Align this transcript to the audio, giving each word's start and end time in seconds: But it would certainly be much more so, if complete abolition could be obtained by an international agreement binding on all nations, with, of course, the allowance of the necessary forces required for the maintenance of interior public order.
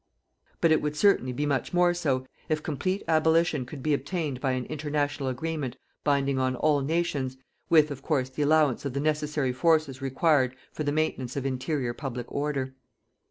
But 0.61 0.71
it 0.71 0.81
would 0.81 0.95
certainly 0.95 1.31
be 1.31 1.45
much 1.45 1.73
more 1.75 1.93
so, 1.93 2.25
if 2.49 2.63
complete 2.63 3.03
abolition 3.07 3.67
could 3.67 3.83
be 3.83 3.93
obtained 3.93 4.41
by 4.41 4.53
an 4.53 4.65
international 4.65 5.29
agreement 5.29 5.75
binding 6.03 6.39
on 6.39 6.55
all 6.55 6.81
nations, 6.81 7.37
with, 7.69 7.91
of 7.91 8.01
course, 8.01 8.29
the 8.29 8.41
allowance 8.41 8.83
of 8.83 8.93
the 8.93 8.99
necessary 8.99 9.53
forces 9.53 10.01
required 10.01 10.55
for 10.71 10.83
the 10.83 10.91
maintenance 10.91 11.35
of 11.35 11.45
interior 11.45 11.93
public 11.93 12.31
order. 12.31 12.73